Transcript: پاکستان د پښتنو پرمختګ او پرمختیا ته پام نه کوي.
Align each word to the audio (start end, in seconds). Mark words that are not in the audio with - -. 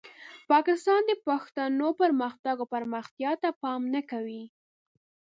پاکستان 0.51 1.01
د 1.07 1.11
پښتنو 1.27 1.89
پرمختګ 2.01 2.55
او 2.59 2.67
پرمختیا 2.75 3.31
ته 3.41 3.49
پام 3.61 3.81
نه 3.93 4.01
کوي. 4.11 4.43